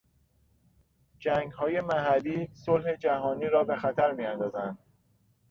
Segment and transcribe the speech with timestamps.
[1.19, 4.77] جنگهای محلی صلح جهانی را به خطر میاندازند.